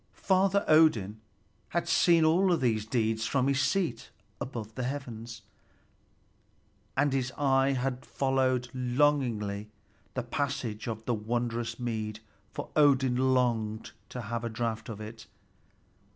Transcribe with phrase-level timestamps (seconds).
[0.15, 1.21] Father Odin
[1.69, 5.43] had seen all these deeds from his seat above the heavens,
[6.97, 9.69] and his eye had followed longingly
[10.15, 12.19] the passage of the wondrous mead,
[12.51, 15.27] for Odin longed to have a draught of it.